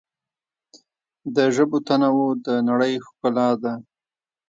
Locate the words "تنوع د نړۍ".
1.87-2.93